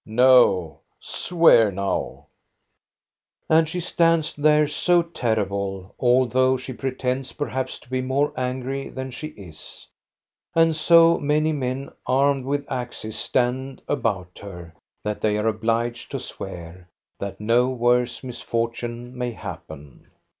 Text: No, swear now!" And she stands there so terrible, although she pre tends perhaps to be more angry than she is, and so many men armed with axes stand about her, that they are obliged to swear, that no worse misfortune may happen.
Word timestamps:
No, 0.03 0.79
swear 0.99 1.71
now!" 1.71 2.25
And 3.51 3.69
she 3.69 3.79
stands 3.79 4.35
there 4.35 4.65
so 4.67 5.03
terrible, 5.03 5.93
although 5.99 6.57
she 6.57 6.73
pre 6.73 6.89
tends 6.95 7.33
perhaps 7.33 7.77
to 7.81 7.87
be 7.87 8.01
more 8.01 8.33
angry 8.35 8.89
than 8.89 9.11
she 9.11 9.27
is, 9.27 9.85
and 10.55 10.75
so 10.75 11.19
many 11.19 11.53
men 11.53 11.91
armed 12.07 12.45
with 12.45 12.65
axes 12.67 13.15
stand 13.15 13.83
about 13.87 14.39
her, 14.41 14.73
that 15.03 15.21
they 15.21 15.37
are 15.37 15.45
obliged 15.45 16.09
to 16.09 16.19
swear, 16.19 16.89
that 17.19 17.39
no 17.39 17.69
worse 17.69 18.23
misfortune 18.23 19.15
may 19.15 19.29
happen. 19.33 20.07